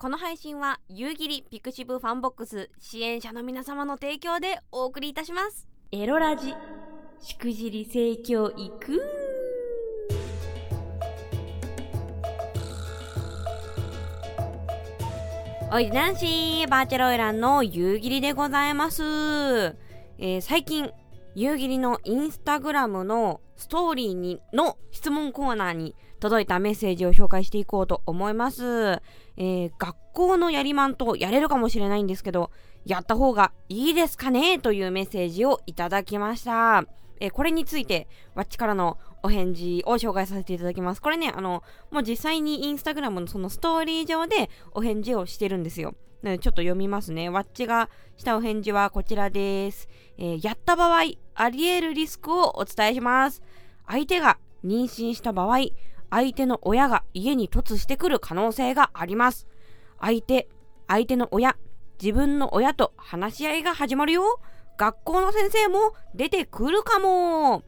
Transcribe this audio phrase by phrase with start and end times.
[0.00, 5.68] この配信は夕霧 pixivFANBOX 支援者の皆様の提供でお送りいたします。
[5.92, 6.54] エロラジ
[7.20, 9.02] しくじり性教育
[15.70, 20.90] おいで男子バーチャルオイランの夕霧でございます、えー、最近
[21.34, 29.00] 夕霧のインスタグラムのストーリーにの質問コーナーに届いたメッセージを紹介していこうと思います。
[29.42, 32.50] えー、学校のやりまんとやれるかもしれないんですけど、
[32.84, 36.84] やった方がいいですかねというメッセージをいただきました。
[37.20, 41.00] えー、これについて、わっちからのお返事を紹介させていただきます。
[41.00, 45.94] これね、あの、もう実際にインスタグラムのそのストーリー上でお返事をしてるんですよ。
[46.22, 47.30] ちょっと読みますね。
[47.30, 49.88] わっちがしたお返事はこちらです。
[50.18, 51.00] えー、やった場合、
[51.34, 53.42] あり得るリスクをお伝えします。
[53.86, 55.60] 相手が妊娠した場合、
[56.10, 59.46] 相手の親が家に突してくる可能性があります。
[60.00, 60.48] 相手、
[60.88, 61.56] 相手の親、
[62.02, 64.40] 自分の親と話し合いが始まるよ。
[64.76, 67.62] 学校の先生も出てくるかも。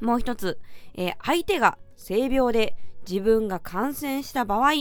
[0.00, 0.58] もう一つ、
[0.94, 2.76] えー、相手が性病で
[3.08, 4.72] 自分が感染した場合、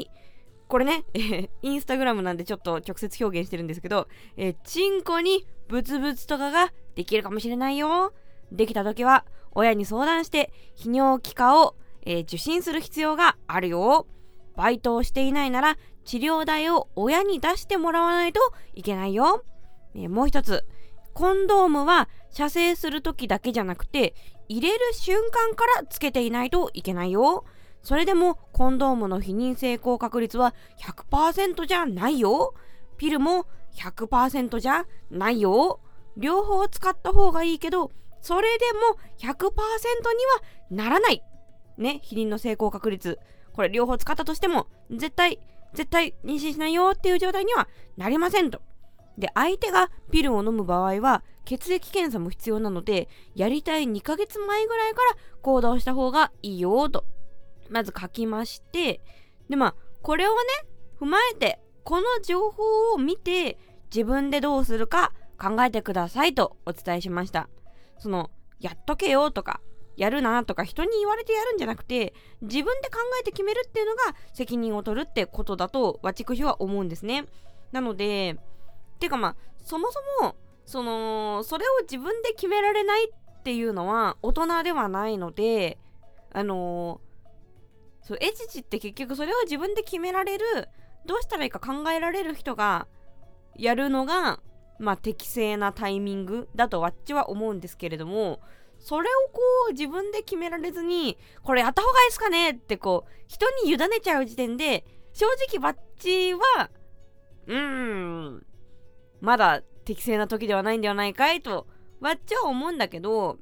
[0.68, 8.14] これね、えー、インスタグラムなんでちょっと直接表現してるんですけど、えー、チンコにブツブツとかができるかもしれないよ。
[8.52, 11.76] できた時は、親に相談して、泌尿器科を、
[12.06, 14.08] えー、受診する必要があるよ。
[14.56, 18.40] バイトをしていないなら、治療代を親に出してもらわないと
[18.74, 19.44] いけないよ。
[19.96, 20.66] え、もう一つ、
[21.14, 24.14] コンドームは射精する時だけじゃなくて、
[24.48, 27.46] 入れる瞬間からつけていないといけないよ。
[27.82, 32.54] それでもコンドームの避妊成功確率は100%じゃないよ。
[32.98, 33.46] ピルも
[33.76, 35.80] 100%じゃないよ。
[36.18, 39.56] 両方使った方がいいけど、それでも100%には
[40.72, 41.24] ならない。
[41.78, 43.20] ね、避妊の成功確率。
[43.54, 45.40] これ両方使ったとしても、絶対、
[45.74, 47.68] 絶対妊娠しないよっていう状態には
[47.98, 48.62] なりませんと。
[49.18, 57.06] で、相手がピルを飲む場合は、血液検査も必要なので、やりたい2ヶ月前ぐらいから行動した方がいいよと。
[57.70, 59.02] まず書きまして、
[59.50, 60.38] で、まあ、これをね、
[61.00, 63.58] 踏まえて、この情報を見て、
[63.94, 67.48] 自分でどうするか考えてくださいとお伝えしました。
[68.00, 69.62] その、やっとけよとか、
[69.98, 77.26] やるなとか人に言われてやるんじゃなくて、自分で考えて決めるっていうのが責任を取るってことだと、わちくしは思うんですね。
[77.72, 78.38] なので、
[79.00, 80.36] てかまあ、そもそも、
[80.66, 85.78] その、それを自分で決められないっていうのは大人ではないので、
[86.34, 90.46] あのー、そう、エチチって結局それを自分で決められる、
[91.06, 92.88] どうしたらいいか考えられる人が
[93.56, 94.40] やるのが
[94.80, 98.40] まあ、適正なタイミングだとわっちは思うんですけれども、
[98.86, 106.70] それをこう自分で決められずに、これやった方がいいですかねってこう、人に委ねちゃう時点で、正直バッチは、
[107.48, 108.46] うーん、
[109.22, 111.66] まだ適正な時ではないんではないかいと、
[112.00, 113.40] わっちは思うんだけど、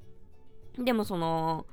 [0.78, 1.66] でもその、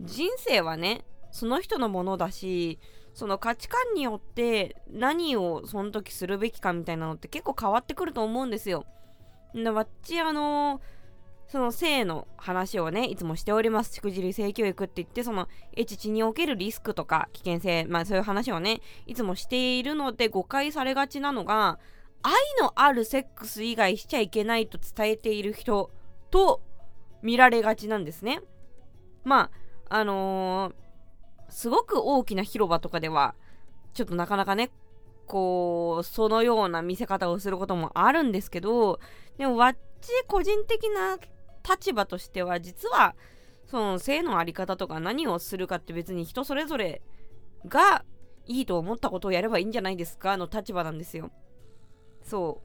[0.00, 2.80] 人生はね、その人のものだし、
[3.14, 8.86] その価値観によって何をその時するべきかみたいなのって結構変わってくると思うんですよ。
[9.54, 10.80] で、わっちあの
[11.48, 13.94] その性の話をね、いつもしております。
[13.94, 21.78] しくじり性教育って言って、その、エチチにおけるリスクとか危険性、まあそういう話をね、いつもしているので誤解されがちなのが、
[22.22, 25.90] 愛のあるセックス以外しちゃいけないと伝えている人
[26.30, 26.60] と
[27.22, 28.42] 見られがちなんですね。
[29.24, 29.50] ま
[29.88, 30.88] あ、あのー
[31.50, 33.34] すごく大きな広場とかでは、
[33.94, 34.70] ちょっとなかなかね、
[35.26, 39.00] こう、そのような見せ方をすることもあるんですけど、
[39.38, 41.18] でも、わっち個人的な
[41.68, 43.14] 立場としては、実は、
[43.66, 47.02] その性のあり方とか何をするかって別に人それぞれ
[47.66, 48.02] が
[48.46, 51.30] いいと思ったことをやればいいんじゃないですかの立場なんですよ。
[52.22, 52.62] そ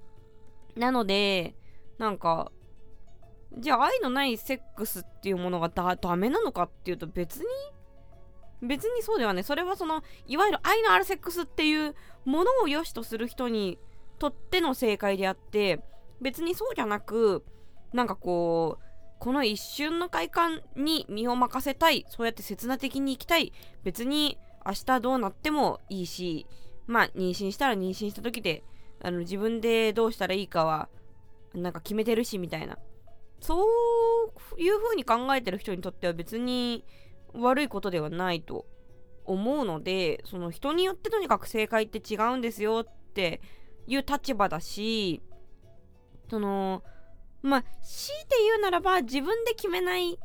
[0.75, 0.79] う。
[0.79, 1.55] なので、
[1.97, 2.51] なんか、
[3.57, 7.45] じゃあ愛のないセックスっていうものがダメなのかっていうと別に
[8.63, 11.95] 別にそうではねそれはそのいわゆる愛のあるセックスっていう
[12.25, 13.77] ものを良しとする人に
[14.19, 15.81] とっての正解であって
[16.21, 17.43] 別にそうじゃなく
[17.93, 18.83] なんかこう
[19.23, 22.05] この一瞬の快感に身を任せたい。
[22.09, 23.53] そうやって刹那的に生きたい。
[23.85, 26.45] 別に明日どうなってもいいし
[26.87, 28.65] まあ妊娠したら妊娠した時で
[29.01, 30.89] あの自分でどうしたらいいかは
[31.53, 32.77] なんか決めてるしみたいな。
[33.39, 36.83] そういう風に考えてる人にとっては別に
[37.33, 38.65] 悪いことではないと
[39.23, 43.39] 思うのでその人によってとにかく正解って違うんですよって
[43.87, 45.21] いう立場だし
[46.29, 46.83] その
[47.43, 50.17] まあ強いて言うならば自分で決めない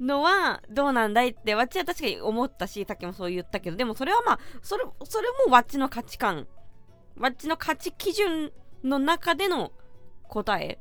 [0.00, 6.46] のはどうなんだいってわっちは確かに思ったしさっきもそう言ったけどでもそれはまあそれそれもわっちの価値観。
[7.16, 8.52] わっちの価値基準
[8.82, 9.72] の中での
[10.28, 10.78] 答え。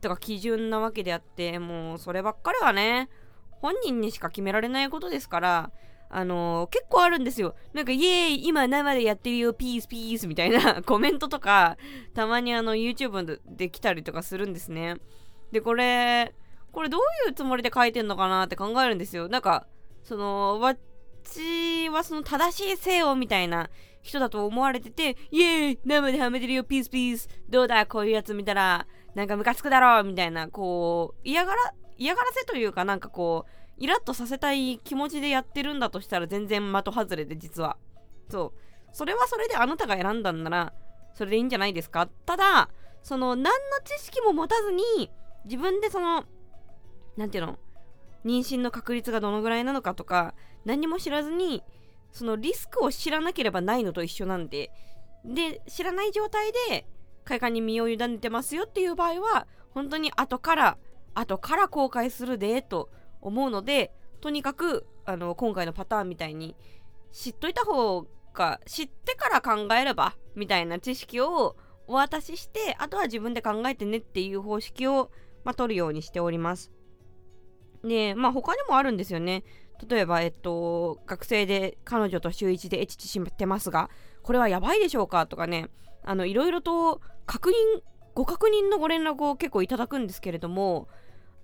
[0.00, 3.08] とか基準なわけであってもうそればっかりはね
[3.50, 5.70] 本人にしか決められないことですから
[6.14, 7.54] あのー、結構あるんですよ。
[7.72, 11.78] なんか、イエーイ今生でやってるよピースピースみたいな コメントとか、
[12.14, 14.96] たまにあの、YouTube で来たりとかするんですね。
[15.52, 16.34] で、これ、
[16.70, 19.28] これどういうつもりで書いてんのかなって考えるんですよ。
[19.28, 19.66] なんか、
[20.02, 20.78] その、わっ
[21.24, 23.70] ちはその正しい性をみたいな
[24.02, 37.76] 人だと思われてて、イエーイ生ではめてるよピースピースどうだこういうやつ見たら、なんかムカつくだろうみたいな、こう、嫌がら、嫌がらせというかなんかこう、イラッとさせたい気持ちでやってるんだとしたら全然的外れで実は。
[38.30, 38.58] そう。
[38.92, 40.72] それはそれであなたが選んだんなら、
[41.14, 42.08] それでいいんじゃないですか？
[42.26, 42.68] ただ、
[43.02, 43.50] その、何の
[43.84, 45.10] 知識も持たずに、
[45.44, 46.24] 自分でその、
[47.16, 47.58] なんていうの？
[48.24, 50.34] 妊娠の確率がどのぐらいなのかとか、
[50.64, 51.62] 何も知らずに、
[52.12, 54.70] そのリスクを知らなければないのと一緒なんで、
[55.24, 56.86] で、知らない状態で、
[57.24, 60.78] 快感に身を委ねてますよっていう場合は、本当に後から、
[61.14, 62.90] 後から公開するで、と
[63.22, 66.54] 思うのでとにかくあの今回のパターンみたいに
[67.12, 75.10] 知っといた方が知ってから考えればみたいな知識をお渡ししてあとは自分で考えてねっていう方式を、
[75.44, 76.70] まあ、取るようにしております。
[77.84, 79.42] でまあ他にもあるんですよね。
[79.88, 83.90] 例えば、えっと、学生で彼女と週1でエチチしてますが、
[84.22, 85.26] これはやばいでしょうか？
[85.26, 85.70] とかね、
[86.04, 87.54] あの、いろいろと確認、
[88.14, 90.88] ご確認のご連絡を結構いただくんですけれども、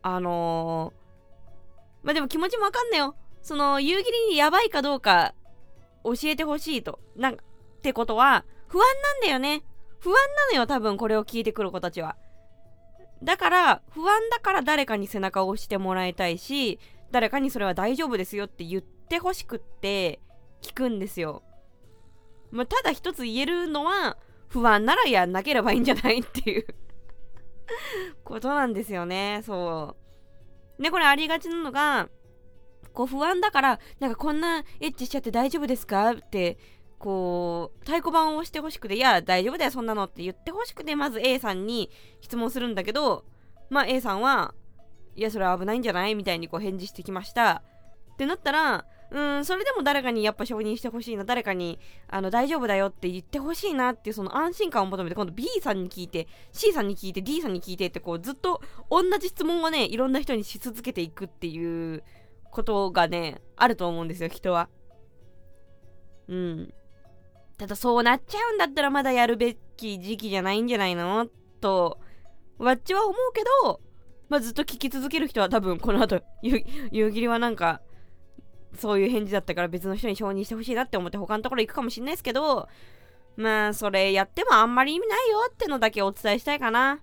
[0.03, 1.08] あのー
[2.09, 3.17] まあでも気持ちもわかんないよ。
[3.43, 5.35] その、夕霧にやばいかどうか
[6.05, 7.01] 教えてほしいと。
[7.17, 9.63] なんか、ってことは、不安なんだよね。
[9.99, 12.17] 不安なのよ、多分これを聞いてくる子たちは。
[13.23, 16.79] だから、不安だから誰かに背中を押してもらいたいし、
[17.11, 20.19] 誰かにそれは大丈夫ですよって言ってほしくって
[20.63, 21.43] 聞くんですよ。
[22.51, 24.17] まあ、ただ一つ言えるのは、
[24.49, 26.67] 不安ならやんなければいいんじゃないっていう
[28.25, 29.43] ことなんですよね。
[29.45, 30.08] そう。
[30.79, 32.09] で、これありがちなのが、
[32.93, 36.13] こう不安だから、なんかこんなエッチしちゃって大丈夫ですか？
[36.13, 36.59] って、
[36.99, 40.05] こう、太鼓判を押してほしくて、いや、大丈夫だよ、そんなの。
[40.05, 41.91] って言ってほしくて、まず A さんに
[42.21, 43.25] 質問するんだけど、
[43.71, 44.55] まあ A さんは、
[45.15, 46.15] いや、それは危ないんじゃない？
[46.15, 47.63] みたいにこう返事してきました。
[48.13, 51.79] ってなったら、うん、それでも誰かにやっぱ承認してほしいな、誰かに、
[52.09, 58.61] あの、大丈夫だよって言ってほしいなっていうその安心感を求めて、今度 B さんに聞いて、C さんに聞いて、D さんに聞いてってこうずっと
[58.91, 62.03] 同じ質問をね、いろんな人にし続けていくっていう
[62.51, 64.69] ことがね、あると思うんですよ、人は。
[66.29, 66.75] うん。
[67.57, 71.27] ただそうなっちゃうんだったらまだやるべき時期じゃないんじゃないの？
[71.61, 71.99] と、
[72.59, 73.81] わっちは思うけど、
[74.29, 77.81] まあ、ずっと聞き続ける人は多分この後、夕霧 はなんか、
[78.79, 82.69] そういう返事だったから別の人に承認してほしいなって思って他のところ行くかもしんないですけど、
[83.37, 87.01] まあ、それやってもあんまり意味ないよってのだけお伝えしたいかな。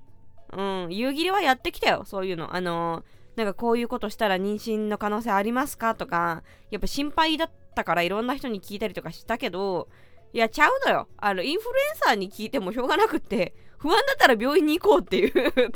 [0.54, 2.56] うん、夕霧はやってきたよ、そういうの。
[2.56, 9.88] あのー、なんかこういうことしたら妊娠の可能性ありますかとか、やっぱ心配だったからいろんな人に聞いたりとかしたけど、
[10.33, 11.07] いや、ちゃうのよ。
[11.18, 15.71] あの、インフルエンサーに聞いてもしょうがなくって、不安だったら病院に行こうっていう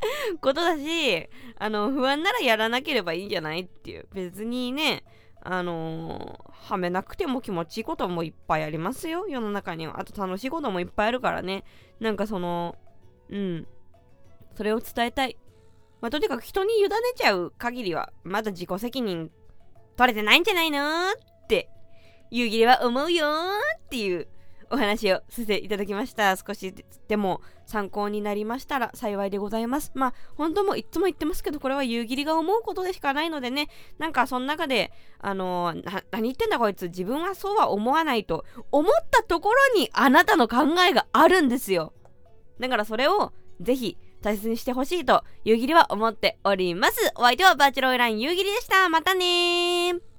[0.40, 4.08] ことだし、あの、不安ならやらなければいいんじゃないっていう。
[4.12, 5.04] 別にね、
[5.42, 10.00] あのー、はめなくても気持ちいいこともいっぱいありますよ、世の中には。
[10.00, 11.64] あと楽しいこともいっぱいあるからね。
[11.98, 12.76] なんかその、
[13.30, 13.66] うん。
[14.54, 15.36] それを伝えたい。
[16.00, 19.30] まあ、とにかく人に委ねちゃう限りは、まだ自己責任
[19.96, 21.68] 取れてないんじゃないのって、
[22.30, 23.26] 夕霧は思うよ
[23.76, 24.28] っていう
[24.70, 26.36] お話をさせていただきました。
[26.36, 26.74] 少し
[27.08, 29.92] でも参考になりましたら幸いでございます。
[29.94, 40.58] まあ、本当もいつも言ってますけど、これは夕霧が思うことでしかないのでね、なんかその中で、あのー、何言ってんだこいつ、自分はそうは思わないと思ったところにあなたの考
[40.88, 41.92] えがあるんですよ。
[42.58, 47.12] だからそれをぜひ大切にしてほしいと、夕霧は思っております。
[47.16, 48.88] お相手はバーチャルオイライン夕霧でした。
[48.88, 50.09] またねー。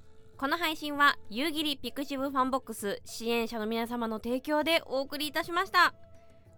[0.42, 5.94] この配信は夕霧 pixivFANBOX 支援者の皆様の提供でお送りいたしました。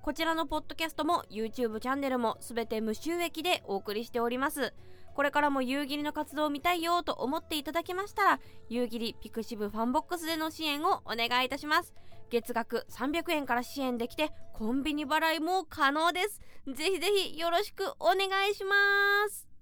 [0.01, 4.73] こちらのポッドキャストも YouTube チャンネルもすべて無収益でお送りしております。
[5.13, 11.93] これからも夕霧の活動を見たいよと思っていただけましたら夕霧 pixivFANBOX での支援をお願いいたします。
[12.29, 16.39] 月額300円から支援できてコンビニ払いも可能です。
[16.73, 18.75] ぜひぜひよろしくお願いしま
[19.29, 19.52] す。